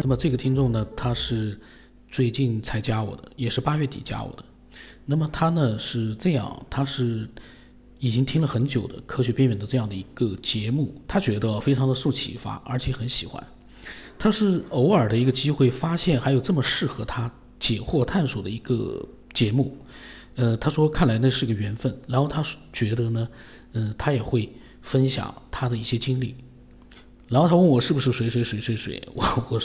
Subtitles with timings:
[0.00, 1.58] 那么这个听众呢，他是
[2.10, 4.44] 最近才加我的，也是八月底加我的。
[5.06, 7.28] 那么他呢是这样，他是
[7.98, 13.42] 已经听了很久的《科学边缘》的这样的一个节目，他觉得非常的受启发，而且很喜欢。
[14.18, 19.76] 他是偶尔的一个机会发现还有这么适合他解惑探索的一个节目，
[20.36, 21.96] 呃，他说看来那是个缘分。
[22.06, 23.28] 然后他觉得呢，
[23.72, 24.50] 嗯，他也会
[24.82, 26.34] 分享他的一些经历。
[27.26, 29.60] 然后他问我是不是谁谁谁谁谁， 我我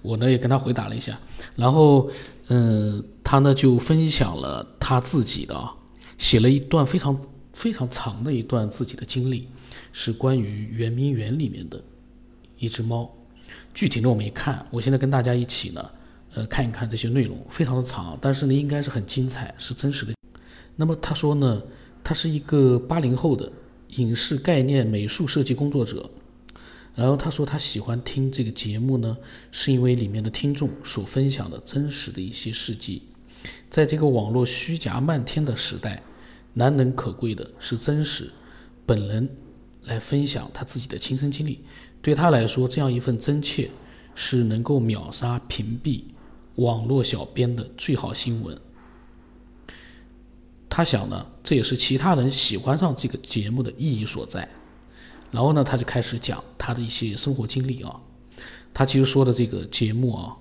[0.00, 1.18] 我呢也跟他回答了一下，
[1.54, 2.10] 然后
[2.48, 5.74] 嗯，他呢就分享了他自己的啊，
[6.16, 7.20] 写了一段非常
[7.52, 9.46] 非常长的一段自己的经历，
[9.92, 11.80] 是关于圆明园里面的
[12.58, 13.08] 一只猫，
[13.74, 15.90] 具体的我没看，我现在跟大家一起呢，
[16.34, 20.14] 呃看一看这些内容，非常的长，但是呢应该是很精彩，是真实的。
[20.76, 21.62] 那么他说呢，
[22.02, 23.52] 他是一个八零后的
[23.96, 26.10] 影视概念美术设计工作者。
[26.94, 29.16] 然后他说他喜欢听这个节目呢，
[29.50, 33.02] 是因为里面的听众所分享的真实的一些事迹。
[33.70, 36.02] 在这个网络虚假漫天的时代，
[36.52, 38.30] 难能可贵的是真实，
[38.84, 39.28] 本人
[39.84, 41.60] 来分享他自己的亲身经历。
[42.02, 43.70] 对他来说，这样一份真切
[44.14, 46.02] 是能够秒杀屏蔽
[46.56, 48.56] 网络小编的最好新闻。
[50.68, 54.46] 他想呢，这也是其他人喜欢上这个节目的意义所在。
[55.32, 58.00] 然后呢，他就开始讲他的一些生活经历啊。
[58.74, 60.36] 他其实说的这个节目啊，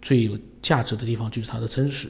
[0.00, 2.08] 最有价值的地方就是它的真实。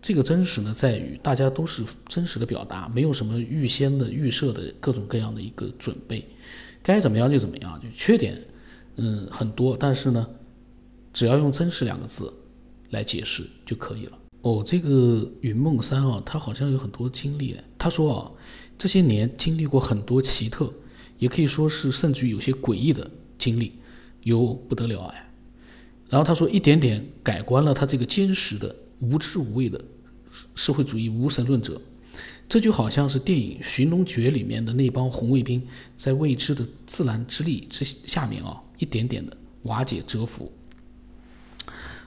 [0.00, 6.24] 这个真实呢，在于大家都是真实的表达，没有什么预先的预设的各种各样的一个准备，
[6.82, 7.78] 该怎么样就怎么样。
[7.82, 8.40] 就缺点，
[8.96, 10.26] 嗯，很多，但是呢，
[11.12, 12.32] 只要用“真实”两个字
[12.90, 14.18] 来解释就可以了。
[14.42, 17.56] 哦，这个云梦山啊，他好像有很多经历。
[17.76, 18.30] 他说啊，
[18.78, 20.72] 这些年经历过很多奇特。
[21.18, 23.72] 也可以说是甚至于有些诡异的经历，
[24.22, 25.30] 有不得了哎。
[26.08, 29.78] 然后他说，一点点改观了他这个坚实的无知无畏的
[30.54, 31.80] 社会主义无神论者。
[32.48, 35.62] 这就好像是电影《寻龙诀》里面的那帮红卫兵，
[35.98, 40.50] 在未知的自然之力之下面啊，一点点的瓦解折服。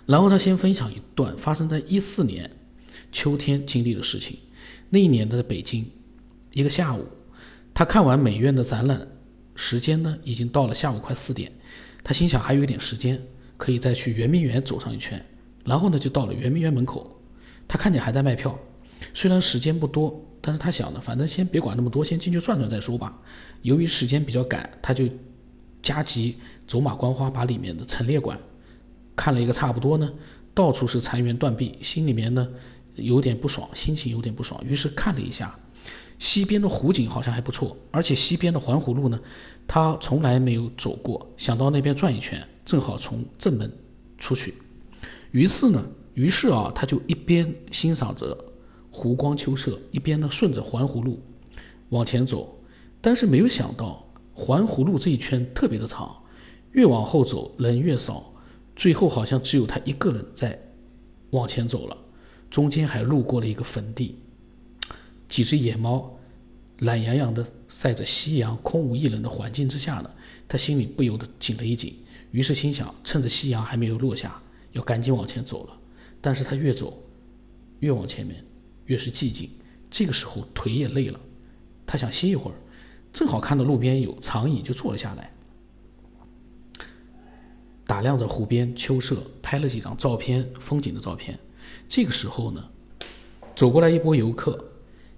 [0.07, 2.49] 然后他先分享一段发生在一四年
[3.11, 4.35] 秋天经历的事情。
[4.89, 5.85] 那一年的在北京，
[6.53, 7.05] 一个下午。
[7.81, 9.07] 他看完美院的展览，
[9.55, 11.51] 时间呢已经到了下午快四点，
[12.03, 13.19] 他心想还有一点时间，
[13.57, 15.19] 可以再去圆明园走上一圈。
[15.65, 17.19] 然后呢就到了圆明园门口，
[17.67, 18.55] 他看见还在卖票，
[19.15, 23.19] 虽然时间不多，但是他想呢，反正先别管那么多，先进去转转再说吧。
[23.63, 25.05] 由于时间比较赶，他就
[25.81, 26.37] 加急
[26.67, 28.39] 走马观花，把里面的陈列馆
[29.15, 30.07] 看了一个差不多呢，
[30.53, 32.47] 到处是残垣断壁，心里面呢
[32.93, 35.57] 有点不爽，心情有点不爽，于是看了一下。
[36.21, 39.19] 西边的湖景好像还不错，而且西边的环湖路呢，
[39.65, 43.71] 他从来没有走过，想到那边转一圈，正好从正门
[44.19, 44.53] 出去。
[45.31, 45.83] 于是呢，
[46.13, 48.37] 于是啊，他就一边欣赏着
[48.91, 51.19] 湖光秋色，一边呢顺着环湖路
[51.89, 52.55] 往前走。
[53.01, 54.05] 但是没有想到，
[54.35, 56.15] 环湖路这一圈特别的长，
[56.73, 58.31] 越往后走人越少，
[58.75, 60.59] 最后好像只有他一个人在
[61.31, 61.97] 往前走了，
[62.51, 64.19] 中间还路过了一个坟地。
[65.31, 66.19] 几只野猫
[66.79, 70.11] 懒洋洋地晒着夕阳，空无一人的环境之下呢，
[70.45, 71.95] 他心里不由得紧了一紧。
[72.31, 74.41] 于是心想，趁着夕阳还没有落下，
[74.73, 75.77] 要赶紧往前走了。
[76.19, 77.01] 但是他越走，
[77.79, 78.43] 越往前面，
[78.87, 79.49] 越是寂静。
[79.89, 81.19] 这个时候腿也累了，
[81.85, 82.55] 他想歇一会儿，
[83.13, 85.31] 正好看到路边有长椅，就坐了下来，
[87.85, 91.39] 打量着湖边秋色，拍了几张照片，风景的照片。
[91.87, 92.69] 这个时候呢，
[93.55, 94.67] 走过来一波游客。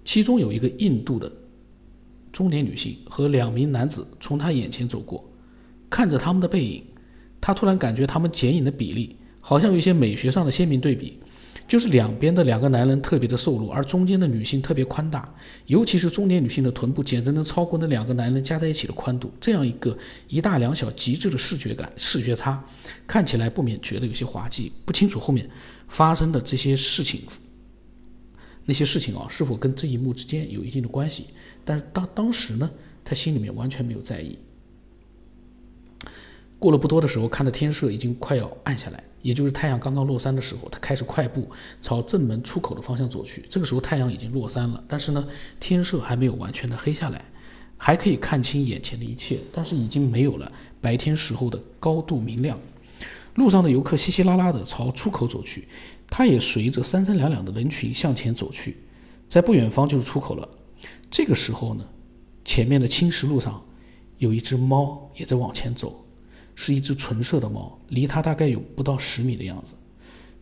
[0.04, 1.32] 其中有一个印度的
[2.30, 5.24] 中年女性和两名男子从他眼前走过，
[5.88, 6.84] 看着他们的背影，
[7.40, 11.18] 他突然感觉他们剪影的比例好像有一些美学上的鲜明对比，
[11.66, 15.32] 就是两边的两个男人特别的瘦弱，而中间的女性特别宽大，
[15.66, 19.96] 尤其是中年女性的臀部简直能超过那两个男人加在一起的宽度，这样一个
[20.28, 22.62] 一大两小极致的视觉感、视觉差，
[23.06, 25.48] 看起来不免觉得有些滑稽，不清楚后面
[25.88, 27.22] 发生的这些事情。
[28.64, 31.26] 那些事情啊，是否跟这一幕之间有一定的关系？
[31.64, 32.70] 但是当当时呢，
[33.04, 34.38] 他心里面完全没有在意。
[36.58, 41.46] 过了不多的时候，看到天色已经快要暗下来，也就是太阳刚刚落山的时候，他开始快步
[41.82, 43.44] 朝正门出口的方向走去。
[43.50, 45.28] 这个时候太阳已经落山了，但是呢，
[45.60, 47.22] 天色还没有完全的黑下来，
[47.76, 50.50] 还可以看清眼前的一切，但是已经没有了
[50.80, 52.58] 白天时候的高度明亮。
[53.34, 55.68] 路上的游客稀稀拉拉的朝出口走去。
[56.06, 58.76] 他也随着三三两两的人群向前走去，
[59.28, 60.48] 在不远方就是出口了。
[61.10, 61.84] 这个时候呢，
[62.44, 63.60] 前面的青石路上
[64.18, 66.04] 有一只猫也在往前走，
[66.54, 69.74] 是一只纯色的猫，离他大概有不到十米的样子。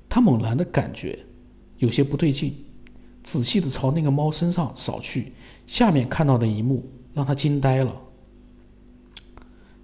[0.09, 1.19] 他猛然的感觉
[1.79, 2.55] 有些不对劲，
[3.23, 5.33] 仔细的朝那个猫身上扫去，
[5.67, 7.97] 下面看到的一幕让他惊呆了。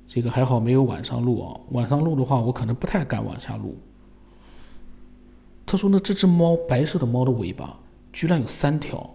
[0.09, 3.77] 这个还好没有晚上录啊，晚上录的话，我可能不太敢往下录。
[5.67, 7.79] 他说呢，这只猫白色的猫的尾巴
[8.11, 9.15] 居然有三条，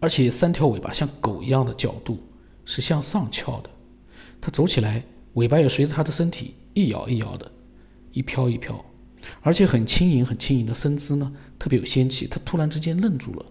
[0.00, 2.18] 而且三条尾巴像狗一样的角度
[2.66, 3.70] 是向上翘的，
[4.38, 5.02] 它走起来
[5.32, 7.50] 尾巴也随着它的身体一摇一摇的，
[8.12, 8.84] 一飘一飘，
[9.40, 12.26] 而且很轻盈很轻盈的身姿呢，特别有仙气。
[12.26, 13.46] 他突然之间愣住了，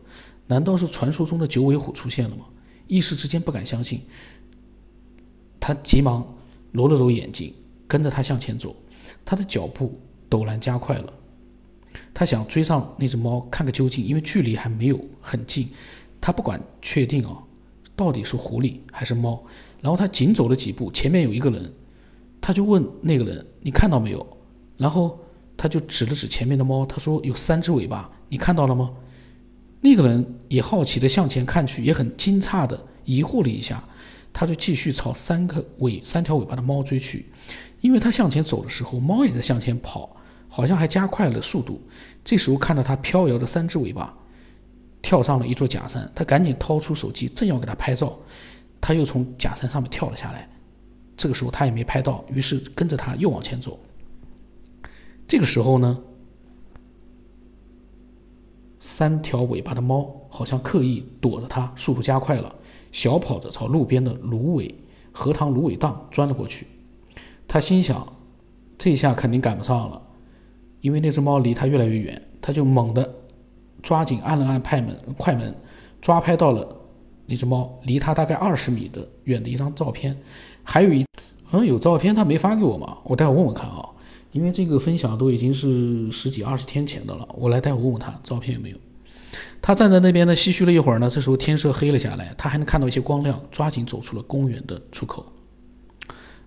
[0.46, 2.46] 难道是传说中的九尾虎出现了吗？
[2.86, 4.00] 一时之间不敢相信，
[5.68, 6.26] 他急忙
[6.72, 7.54] 揉了揉眼睛，
[7.90, 8.74] 跟着他向前走，
[9.26, 10.00] 他的脚步
[10.30, 11.14] 陡然加快了。
[12.14, 15.68] 他想追上那只猫看个究竟，因为距离还没有很近。
[16.22, 17.44] 他不管确定啊，
[17.98, 19.44] 到底是狐狸还是猫。
[19.82, 21.70] 然后他紧走了几步，前面有一个人，
[22.40, 24.26] 他就问那个人：“你看到没有？”
[24.78, 25.20] 然后
[25.58, 28.90] 他就指了指前面的猫，他说：“有三只尾巴，你看到了吗？”
[29.84, 33.84] 那个人也好奇的向前看去，也很惊诧的疑惑了一下，
[34.38, 37.26] 他就继续朝三个尾、三条尾巴的猫追去。
[37.82, 40.16] 因为他向前走的时候，猫也在向前跑。
[40.50, 41.82] 好像还加快了速度。
[42.24, 44.18] 这时候看到它飘摇的三只尾巴，
[45.02, 48.18] 跳上了一座假山，他赶紧掏出手机，正要给它拍照，
[48.80, 50.50] 他又从假山上面跳了下来。
[51.18, 53.78] 这个时候他也没拍到，于是跟着他又往前走。
[55.28, 56.00] 这个时候呢，
[58.80, 62.56] 三条尾巴的猫好像刻意躲着他，速度加快了，
[62.92, 64.74] 小跑着朝路边的芦苇
[65.12, 66.68] 荷塘芦苇荡钻了过去。
[67.48, 68.08] 他心想，
[68.78, 70.02] 这下肯定赶不上了。
[70.82, 73.16] 因为那只猫离他越来越远，他就猛地
[73.82, 75.56] 抓紧按了按快门，快门
[76.00, 76.76] 抓拍到了
[77.26, 80.16] 那只猫离他大概二十米的远的一张照片，
[80.64, 81.06] 还有一
[81.52, 83.90] 嗯有照片他没发给我嘛，我待会问问看啊，
[84.32, 88.78] 因为这个分享都已经是十几二十天前的了，我来待会问问他照片有没有。
[89.68, 95.26] 他站在那边呢，唏嘘了一会儿呢，这时候天色黑了下来，他还能看到一些光亮，抓紧走出了公园的出口，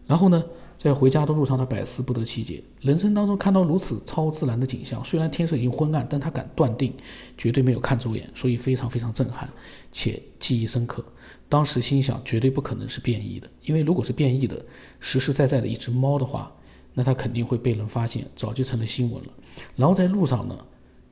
[0.07, 0.43] 然后呢？
[0.79, 2.65] 在回家的路上，他百思不得其解。
[2.81, 6.95] 人生当中看到如此超自然的景象，虽然天色已经昏暗，但他敢断定
[7.37, 9.47] 绝对没有看走眼，所以非常非常震撼
[9.93, 11.05] 且记忆深刻。
[11.47, 14.65] 当时心想，绝对不可能是变异的，因为如果是变异的、
[14.99, 16.51] 实实在在的一只猫的话，
[16.95, 19.31] 那它肯定会被人发现，早就成了新闻了。
[19.77, 20.57] 然后在路上呢，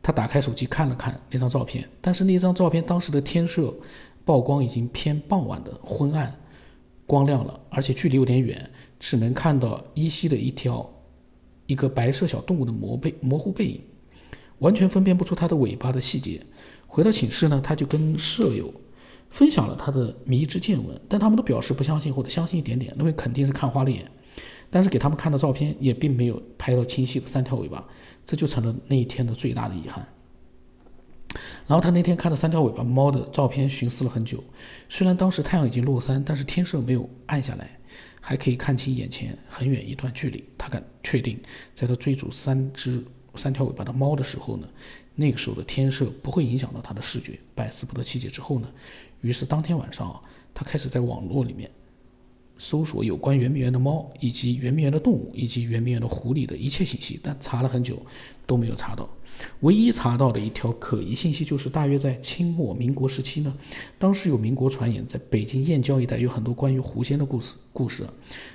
[0.09, 3.75] 他打开手机看了看那张照片，但是那张照片当时的天色
[4.25, 6.35] 曝光已经偏傍晚的昏暗。
[7.05, 10.91] 光亮了，而且距离有点远，只能看到依稀的一条
[11.67, 13.83] 一个白色小动物的模背模糊背影，
[14.61, 16.41] 完全分辨不出它的尾巴的细节。
[16.87, 18.73] 回到寝室呢，他就跟舍友
[19.29, 24.11] 分享了他的迷之见闻，但他们都表示不相信或者相信一点点，认为肯定是看花了眼。
[24.71, 27.87] 但是给他们看的照片也并没有拍到清晰的三条尾巴，
[28.25, 30.07] 这就成了那一天的最大的遗憾。
[31.67, 34.43] 然后他那天看了三条尾巴猫的照片，寻思了很久。
[34.89, 37.79] 虽然当时太阳已经落山，但是天色没有暗下来，
[38.21, 40.43] 还可以看清眼前很远一段距离。
[40.57, 41.39] 他敢确定，
[41.75, 43.05] 在他追逐三只
[43.35, 44.67] 三条尾巴的猫的时候呢，
[45.15, 47.39] 那个时候的天色不会影响到他的视觉。
[47.55, 48.69] 百思不得其解之后呢，
[49.21, 50.21] 于是当天晚上啊，
[50.55, 51.71] 他开始在网络里面
[52.59, 58.05] 搜索有关圆明园的猫，以及圆明园的动物，以及圆明园的狐狸的一切信息，但查了很久
[58.47, 59.09] 都没有查到。
[59.61, 63.57] 唯一查到的一条可疑信息，就是大约在清末民国时期呢，
[63.97, 67.55] 当时有民国传言，在北京燕郊一带有很多关于狐仙的故事。
[67.73, 68.05] 故事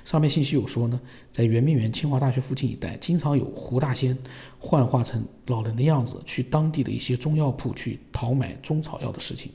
[0.04, 1.00] 上面信息有说呢，
[1.32, 4.14] 在圆明园、清华大学附近一带，经常有狐大仙
[4.58, 9.50] 幻化成老人的样子，去当地的一些中药铺去讨买中草药的事情。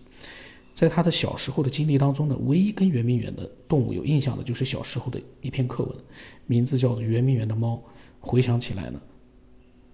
[0.74, 5.96] 在他的小时候的经历当中呢，唯一跟圆明园的动物有印象的，就是小时候的一篇课文，
[6.46, 7.76] 名字叫做《圆明园的猫》。
[8.20, 9.00] 回想起来呢，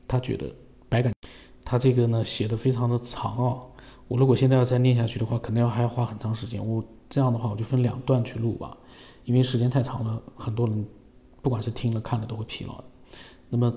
[0.08, 0.54] 他觉得。
[0.88, 1.12] 百感，
[1.66, 3.60] 他这个呢写的非常的长啊，
[4.08, 6.66] 我如果现在要再念下去的话，可能要还要花很长时间。
[6.66, 8.78] 我这样的话，我就分两段去录吧，
[9.26, 10.86] 因为时间太长了，很多人
[11.42, 12.82] 不管是听了看了都会疲劳。
[13.50, 13.76] 那么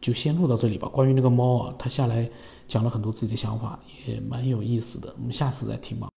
[0.00, 0.88] 就先录到这里吧。
[0.88, 2.28] 关于那个猫啊，他下来
[2.66, 5.14] 讲了很多自己的想法，也蛮有意思的。
[5.18, 6.09] 我们下次再听吧。